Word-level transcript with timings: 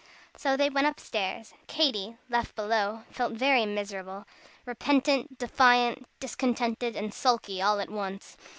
So 0.35 0.57
they 0.57 0.67
went 0.71 0.87
up 0.87 0.99
stairs. 0.99 1.53
Katy, 1.67 2.17
left 2.27 2.55
below, 2.55 3.03
felt 3.11 3.33
very 3.33 3.67
miserable: 3.67 4.25
repentant, 4.65 5.37
defiant, 5.37 6.07
discontented, 6.19 6.95
and 6.95 7.13
sulky 7.13 7.61
all 7.61 7.79
at 7.79 7.91
once. 7.91 8.35